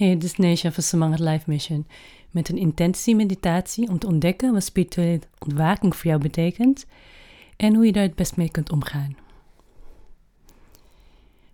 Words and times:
Hey, 0.00 0.14
dit 0.14 0.24
is 0.24 0.36
Neisha 0.36 0.72
van 0.72 0.82
Samangat 0.82 1.18
Life 1.18 1.50
Mission. 1.50 1.86
Met 2.30 2.48
een 2.48 2.56
intentie 2.56 3.16
meditatie 3.16 3.88
om 3.88 3.98
te 3.98 4.06
ontdekken 4.06 4.52
wat 4.52 4.64
spirituele 4.64 5.20
ontwaking 5.38 5.96
voor 5.96 6.06
jou 6.06 6.20
betekent 6.20 6.86
en 7.56 7.74
hoe 7.74 7.86
je 7.86 7.92
daar 7.92 8.02
het 8.02 8.14
best 8.14 8.36
mee 8.36 8.50
kunt 8.50 8.70
omgaan. 8.70 9.16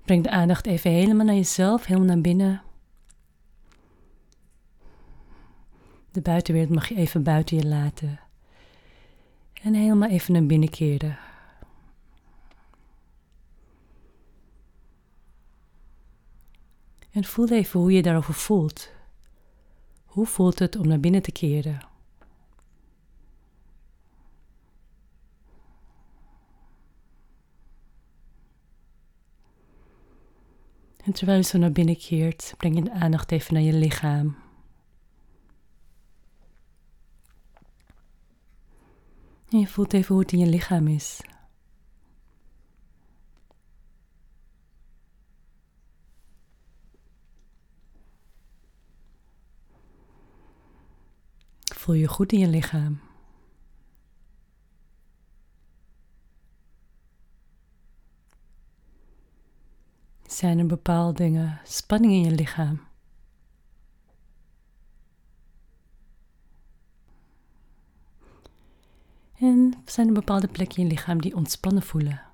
Breng 0.04 0.22
de 0.22 0.30
aandacht 0.30 0.67
even 0.67 0.90
helemaal 0.90 1.27
naar 1.27 1.35
jezelf, 1.35 1.87
helemaal 1.87 2.09
naar 2.09 2.21
binnen. 2.21 2.62
De 6.13 6.21
buitenwereld 6.21 6.74
mag 6.74 6.88
je 6.88 6.97
even 6.97 7.22
buiten 7.22 7.56
je 7.56 7.67
laten. 7.67 8.21
En 9.63 9.74
helemaal 9.74 10.08
even 10.08 10.33
naar 10.33 10.47
binnen 10.47 10.71
keren. 10.71 11.19
En 17.16 17.24
voel 17.24 17.48
even 17.48 17.80
hoe 17.80 17.92
je 17.92 18.02
daarover 18.02 18.34
voelt. 18.34 18.91
Hoe 20.05 20.27
voelt 20.27 20.59
het 20.59 20.77
om 20.77 20.87
naar 20.87 21.01
binnen 21.01 21.23
te 21.23 21.33
keren? 21.33 21.80
En 30.97 31.12
terwijl 31.12 31.39
je 31.39 31.45
zo 31.45 31.59
naar 31.59 31.73
binnen 31.73 31.97
keert, 31.97 32.55
breng 32.56 32.75
je 32.75 32.83
de 32.83 32.92
aandacht 32.92 33.33
even 33.33 33.55
naar 33.55 33.62
je 33.62 33.73
lichaam. 33.73 34.37
En 39.48 39.59
je 39.59 39.67
voelt 39.67 39.92
even 39.92 40.14
hoe 40.14 40.23
het 40.23 40.33
in 40.33 40.39
je 40.39 40.47
lichaam 40.47 40.87
is. 40.87 41.20
Voel 51.87 51.95
je 51.95 52.09
goed 52.09 52.33
in 52.33 52.39
je 52.39 52.48
lichaam. 52.48 53.01
Zijn 60.27 60.59
er 60.59 60.67
bepaalde 60.67 61.12
dingen, 61.12 61.61
spanning 61.65 62.12
in 62.12 62.20
je 62.20 62.31
lichaam? 62.31 62.81
En 69.39 69.75
zijn 69.84 70.06
er 70.06 70.12
bepaalde 70.12 70.48
plekken 70.48 70.78
in 70.78 70.84
je 70.84 70.91
lichaam 70.91 71.21
die 71.21 71.37
ontspannen 71.37 71.83
voelen? 71.83 72.25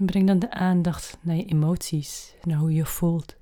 En 0.00 0.06
breng 0.06 0.26
dan 0.26 0.38
de 0.38 0.50
aandacht 0.50 1.18
naar 1.20 1.36
je 1.36 1.44
emoties, 1.44 2.34
naar 2.42 2.58
hoe 2.58 2.74
je 2.74 2.86
voelt. 2.86 3.36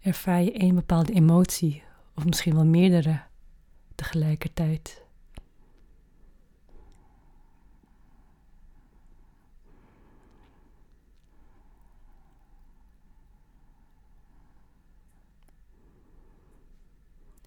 Ervaar 0.00 0.42
je 0.42 0.52
één 0.52 0.74
bepaalde 0.74 1.12
emotie, 1.12 1.82
of 2.14 2.24
misschien 2.24 2.54
wel 2.54 2.64
meerdere 2.64 3.22
tegelijkertijd. 3.94 5.02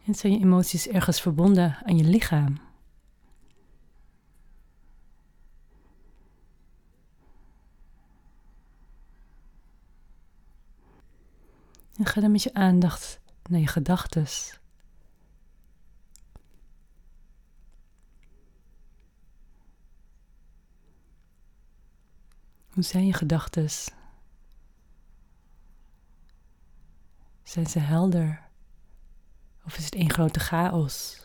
En 0.06 0.16
zijn 0.16 0.34
je 0.34 0.39
emoties 0.39 0.88
ergens 0.88 1.22
verbonden 1.22 1.78
aan 1.84 1.98
je 1.98 2.03
lichaam? 2.03 2.59
En 11.98 12.05
ga 12.05 12.21
dan 12.21 12.32
met 12.32 12.44
je 12.44 12.54
aandacht 12.54 13.20
naar 13.49 13.60
je 13.60 13.67
gedachten. 13.67 14.27
Hoe 22.70 22.83
zijn 22.83 23.05
je 23.05 23.14
gedachten? 23.14 23.70
Zijn 27.44 27.65
ze 27.65 27.80
helder? 27.80 28.45
Of 29.65 29.77
is 29.77 29.86
het 29.86 29.95
één 29.95 30.09
grote 30.09 30.39
chaos? 30.39 31.23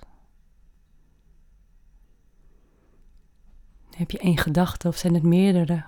Heb 3.90 4.10
je 4.10 4.18
één 4.18 4.38
gedachte 4.38 4.88
of 4.88 4.96
zijn 4.96 5.14
het 5.14 5.22
meerdere? 5.22 5.84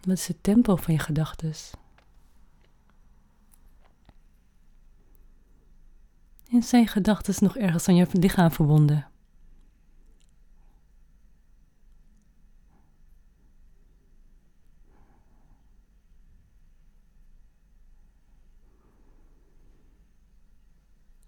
Wat 0.00 0.16
is 0.16 0.28
het 0.28 0.42
tempo 0.42 0.76
van 0.76 0.94
je 0.94 1.00
gedachten? 1.00 1.54
En 6.50 6.62
zijn 6.62 6.88
gedachten 6.88 7.34
nog 7.38 7.56
ergens 7.56 7.88
aan 7.88 7.94
je 7.94 8.06
lichaam 8.12 8.50
verbonden? 8.50 9.08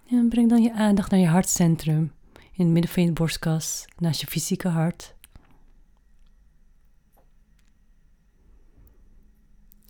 En 0.08 0.28
breng 0.28 0.48
dan 0.48 0.62
je 0.62 0.66
aandacht 0.76 1.10
naar 1.10 1.20
je 1.20 1.26
hartcentrum, 1.26 2.12
in 2.53 2.64
het 2.64 2.69
midden 2.69 2.91
van 2.91 3.03
je 3.03 3.12
borstkas, 3.12 3.84
naast 3.97 4.20
je 4.20 4.26
fysieke 4.26 4.69
hart. 4.69 5.14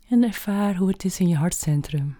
En 0.08 0.22
ervaar 0.22 0.76
hoe 0.76 0.88
het 0.88 1.04
is 1.04 1.20
in 1.20 1.28
je 1.28 1.36
hartcentrum. 1.36 2.16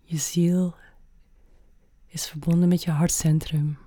Je 0.00 0.16
ziel 0.16 0.74
is 2.06 2.28
verbonden 2.28 2.68
met 2.68 2.82
je 2.82 2.90
hartcentrum. 2.90 3.78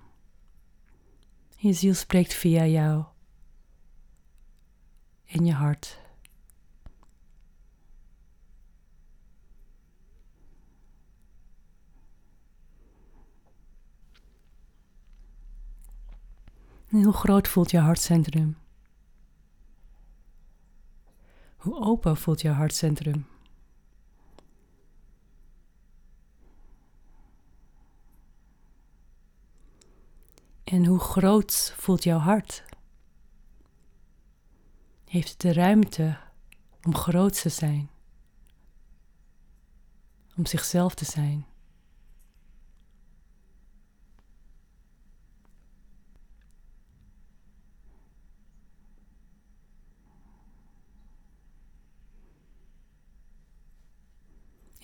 Je 1.56 1.74
ziel 1.74 1.94
spreekt 1.94 2.34
via 2.34 2.66
jou 2.66 3.06
in 5.24 5.46
je 5.46 5.54
hart. 5.54 6.05
En 16.96 17.04
hoe 17.04 17.14
groot 17.14 17.48
voelt 17.48 17.72
je 17.72 17.80
hartcentrum? 17.80 18.58
Hoe 21.58 21.80
open 21.80 22.18
voelt 22.18 22.42
je 22.42 22.50
hartcentrum? 22.50 23.28
En 30.64 30.86
hoe 30.86 31.00
groot 31.00 31.74
voelt 31.78 32.04
jouw 32.04 32.20
hart? 32.20 32.64
Heeft 35.06 35.30
het 35.30 35.42
de 35.42 35.54
ruimte 35.54 36.18
om 36.84 36.96
groot 36.96 37.42
te 37.42 37.50
zijn? 37.50 37.90
Om 40.38 40.46
zichzelf 40.46 40.94
te 40.96 41.06
zijn? 41.06 41.46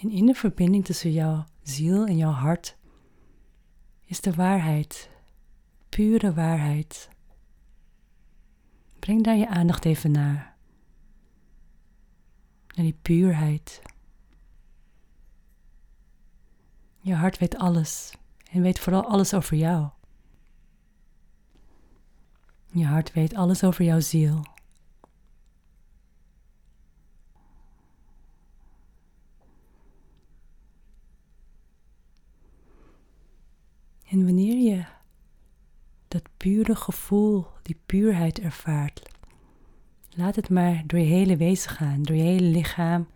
En 0.02 0.10
in 0.10 0.26
de 0.26 0.34
verbinding 0.34 0.86
tussen 0.86 1.12
jouw 1.12 1.46
ziel 1.62 2.06
en 2.06 2.18
jouw 2.18 2.32
hart 2.32 2.78
is 4.06 4.22
de 4.22 4.34
waarheid, 4.34 5.10
pure 5.90 6.34
waarheid. 6.34 7.10
Breng 9.00 9.24
daar 9.24 9.36
je 9.36 9.48
aandacht 9.48 9.86
even 9.86 10.12
naar. 10.12 10.56
Naar 12.68 12.86
die 12.86 12.98
puurheid. 13.02 13.82
Je 17.00 17.14
hart 17.14 17.38
weet 17.38 17.58
alles 17.58 18.14
en 18.52 18.62
weet 18.62 18.80
vooral 18.80 19.06
alles 19.06 19.34
over 19.34 19.58
jou. 19.58 19.90
Je 22.72 22.86
hart 22.86 23.14
weet 23.14 23.36
alles 23.36 23.64
over 23.64 23.86
jouw 23.86 24.00
ziel. 24.00 24.51
En 34.12 34.26
wanneer 34.26 34.58
je 34.72 34.86
dat 36.08 36.24
pure 36.38 36.76
gevoel, 36.76 37.46
die 37.62 37.80
puurheid 37.86 38.40
ervaart, 38.40 39.12
Laat 40.16 40.36
het 40.36 40.50
maar 40.50 40.84
door 40.86 41.00
je 41.00 41.06
hele 41.06 41.38
wezen 41.38 41.72
gaan, 41.72 42.04
door 42.04 42.16
je 42.16 42.22
hele 42.22 42.48
lichaam, 42.48 43.08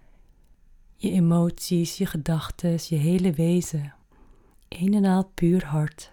je 0.95 1.11
emoties, 1.11 1.97
je 1.97 2.05
gedachten, 2.05 2.79
je 2.87 2.95
hele 2.95 3.33
wezen. 3.33 3.93
Een 4.67 4.93
en 4.93 5.05
al 5.05 5.31
puur 5.33 5.65
hart. 5.65 6.11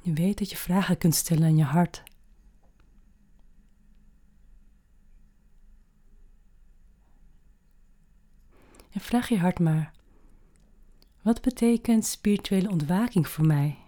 Je 0.00 0.12
weet 0.12 0.38
dat 0.38 0.50
je 0.50 0.56
vragen 0.56 0.98
kunt 0.98 1.14
stellen 1.14 1.44
aan 1.44 1.56
je 1.56 1.64
hart. 1.64 2.02
En 8.90 9.00
vraag 9.00 9.28
je 9.28 9.38
hart 9.38 9.58
maar: 9.58 9.92
wat 11.22 11.40
betekent 11.40 12.04
spirituele 12.06 12.70
ontwaking 12.70 13.28
voor 13.28 13.46
mij? 13.46 13.78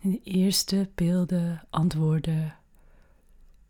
De 0.00 0.20
eerste 0.22 0.90
beelden, 0.94 1.66
antwoorden, 1.70 2.56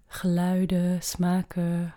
geluiden, 0.06 1.02
smaken, 1.02 1.94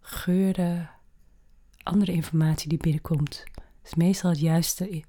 geuren, 0.00 0.90
andere 1.82 2.12
informatie 2.12 2.68
die 2.68 2.78
binnenkomt, 2.78 3.44
is 3.84 3.94
meestal 3.94 4.30
het 4.30 4.40
juiste 4.40 5.04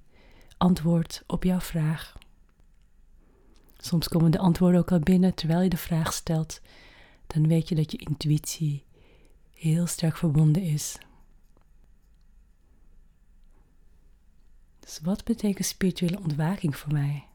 antwoord 0.58 1.24
op 1.28 1.44
jouw 1.44 1.60
vraag. 1.60 2.21
Soms 3.84 4.08
komen 4.08 4.32
de 4.32 4.38
antwoorden 4.38 4.80
ook 4.80 4.92
al 4.92 5.00
binnen 5.00 5.36
terwijl 5.36 5.62
je 5.62 5.70
de 5.70 5.78
vraag 5.78 6.14
stelt. 6.14 6.62
Dan 7.28 7.48
weet 7.48 7.70
je 7.70 7.76
dat 7.76 7.92
je 7.92 7.98
intuïtie 7.98 8.84
heel 9.54 9.88
sterk 9.88 10.18
verbonden 10.18 10.64
is. 10.64 10.98
Dus 14.80 15.00
wat 15.04 15.24
betekent 15.24 15.66
spirituele 15.66 16.20
ontwaking 16.20 16.76
voor 16.76 16.92
mij? 16.92 17.26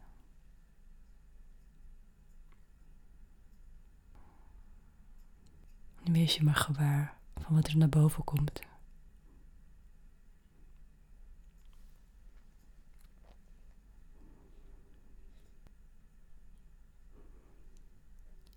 Wees 6.04 6.34
je 6.34 6.42
maar 6.42 6.54
gewaar 6.54 7.16
van 7.34 7.54
wat 7.54 7.66
er 7.66 7.76
naar 7.76 7.88
boven 7.88 8.25
komt. 8.25 8.60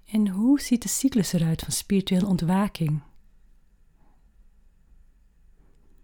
En 0.06 0.28
hoe 0.60 0.68
ziet 0.68 0.82
de 0.82 0.90
cyclus 0.90 1.34
eruit 1.34 1.62
van 1.62 1.72
spirituele 1.72 2.26
ontwaking? 2.26 3.02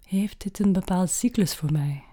Heeft 0.04 0.44
dit 0.44 0.60
een 0.60 0.74
bepaalde 0.74 1.08
cyclus 1.08 1.56
voor 1.56 1.72
mij? 1.72 2.04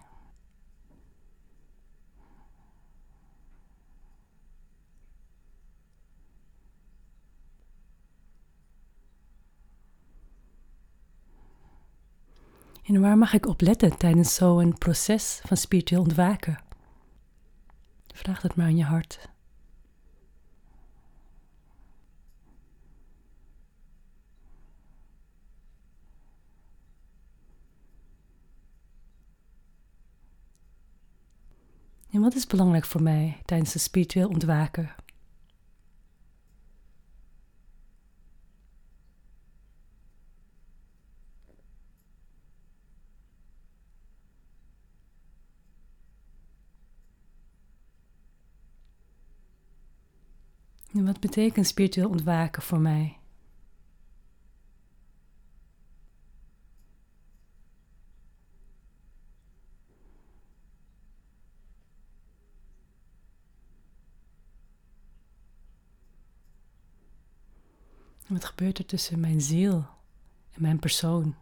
En 12.83 13.01
waar 13.01 13.19
mag 13.19 13.33
ik 13.33 13.47
op 13.47 13.61
letten 13.61 13.97
tijdens 13.97 14.35
zo'n 14.35 14.79
proces 14.79 15.41
van 15.45 15.57
spiritueel 15.57 16.03
ontwaken? 16.03 16.59
Vraag 18.15 18.43
het 18.43 18.55
maar 18.55 18.67
aan 18.67 18.77
je 18.77 18.85
hart. 18.85 19.32
En 32.13 32.21
wat 32.21 32.35
is 32.35 32.47
belangrijk 32.47 32.85
voor 32.85 33.03
mij 33.03 33.43
tijdens 33.45 33.73
het 33.73 33.83
spiritueel 33.83 34.29
ontwaken? 34.29 34.95
En 50.93 51.05
wat 51.05 51.21
betekent 51.21 51.67
spiritueel 51.67 52.09
ontwaken 52.09 52.63
voor 52.63 52.81
mij? 52.81 53.22
Wat 68.33 68.45
gebeurt 68.45 68.79
er 68.79 68.87
tussen 68.87 69.21
mijn 69.21 69.41
ziel 69.41 69.87
en 70.53 70.63
mijn 70.63 70.79
persoon? 70.79 71.35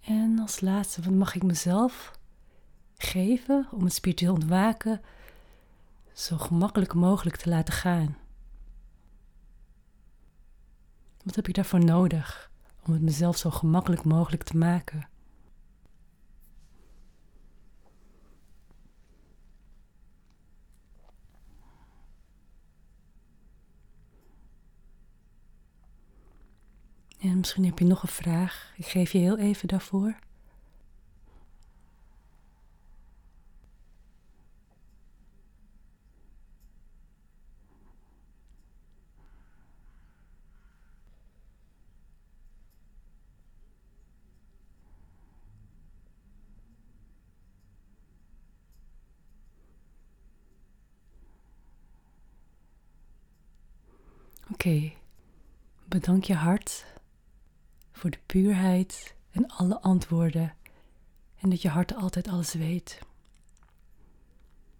En 0.00 0.38
als 0.38 0.60
laatste, 0.60 1.02
wat 1.02 1.12
mag 1.12 1.34
ik 1.34 1.42
mezelf 1.42 2.18
geven 2.96 3.68
om 3.70 3.84
het 3.84 3.92
spiritueel 3.92 4.34
ontwaken 4.34 5.00
zo 6.12 6.36
gemakkelijk 6.36 6.94
mogelijk 6.94 7.36
te 7.36 7.48
laten 7.48 7.74
gaan? 7.74 8.16
Wat 11.24 11.34
heb 11.34 11.48
ik 11.48 11.54
daarvoor 11.54 11.84
nodig? 11.84 12.51
Om 12.86 12.92
het 12.92 13.02
mezelf 13.02 13.36
zo 13.36 13.50
gemakkelijk 13.50 14.04
mogelijk 14.04 14.42
te 14.42 14.56
maken. 14.56 15.08
En 27.18 27.38
misschien 27.38 27.64
heb 27.64 27.78
je 27.78 27.84
nog 27.84 28.02
een 28.02 28.08
vraag. 28.08 28.72
Ik 28.76 28.86
geef 28.86 29.12
je 29.12 29.18
heel 29.18 29.38
even 29.38 29.68
daarvoor. 29.68 30.14
Oké, 54.64 54.92
bedank 55.84 56.24
je 56.24 56.34
hart 56.34 56.86
voor 57.92 58.10
de 58.10 58.18
puurheid 58.26 59.14
en 59.30 59.46
alle 59.46 59.80
antwoorden 59.80 60.54
en 61.40 61.50
dat 61.50 61.62
je 61.62 61.68
hart 61.68 61.94
altijd 61.94 62.28
alles 62.28 62.54
weet. 62.54 62.98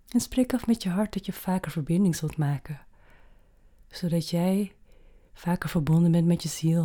En 0.08 0.20
spreek 0.20 0.54
af 0.54 0.66
met 0.66 0.82
je 0.82 0.88
hart 0.88 1.12
dat 1.12 1.26
je 1.26 1.32
vaker 1.32 1.70
verbinding 1.70 2.16
zult 2.16 2.36
maken, 2.36 2.80
zodat 3.88 4.30
jij 4.30 4.72
vaker 5.32 5.68
verbonden 5.68 6.12
bent 6.12 6.26
met 6.26 6.42
je 6.42 6.48
ziel 6.48 6.84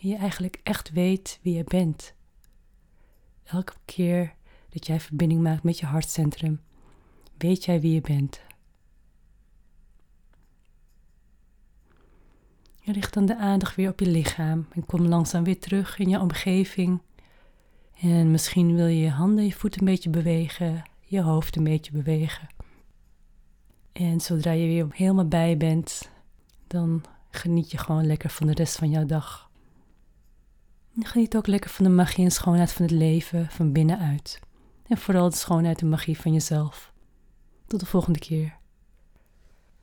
en 0.00 0.08
je 0.08 0.16
eigenlijk 0.16 0.60
echt 0.62 0.90
weet 0.90 1.38
wie 1.42 1.56
je 1.56 1.64
bent. 1.64 2.14
Elke 3.44 3.74
keer 3.84 4.34
dat 4.68 4.86
jij 4.86 5.00
verbinding 5.00 5.42
maakt 5.42 5.62
met 5.62 5.78
je 5.78 5.86
hartcentrum, 5.86 6.60
weet 7.38 7.64
jij 7.64 7.80
wie 7.80 7.92
je 7.94 8.00
bent. 8.00 8.40
Richt 12.84 13.14
dan 13.14 13.26
de 13.26 13.36
aandacht 13.36 13.74
weer 13.74 13.90
op 13.90 14.00
je 14.00 14.06
lichaam 14.06 14.66
en 14.70 14.86
kom 14.86 15.06
langzaam 15.06 15.44
weer 15.44 15.58
terug 15.58 15.98
in 15.98 16.08
je 16.08 16.20
omgeving. 16.20 17.00
En 18.00 18.30
misschien 18.30 18.74
wil 18.74 18.86
je 18.86 19.00
je 19.00 19.10
handen, 19.10 19.44
je 19.44 19.52
voeten 19.52 19.80
een 19.80 19.86
beetje 19.86 20.10
bewegen, 20.10 20.82
je 21.00 21.20
hoofd 21.20 21.56
een 21.56 21.64
beetje 21.64 21.92
bewegen. 21.92 22.48
En 23.92 24.20
zodra 24.20 24.52
je 24.52 24.66
weer 24.66 24.86
helemaal 24.90 25.28
bij 25.28 25.56
bent, 25.56 26.10
dan 26.66 27.04
geniet 27.30 27.70
je 27.70 27.78
gewoon 27.78 28.06
lekker 28.06 28.30
van 28.30 28.46
de 28.46 28.52
rest 28.52 28.76
van 28.76 28.90
jouw 28.90 29.06
dag. 29.06 29.50
Geniet 31.00 31.36
ook 31.36 31.46
lekker 31.46 31.70
van 31.70 31.84
de 31.84 31.90
magie 31.90 32.24
en 32.24 32.30
schoonheid 32.30 32.72
van 32.72 32.82
het 32.82 32.94
leven 32.94 33.50
van 33.50 33.72
binnenuit. 33.72 34.40
En 34.86 34.98
vooral 34.98 35.30
de 35.30 35.36
schoonheid 35.36 35.80
en 35.80 35.88
magie 35.88 36.18
van 36.18 36.32
jezelf. 36.32 36.92
Tot 37.66 37.80
de 37.80 37.86
volgende 37.86 38.18
keer. 38.18 38.60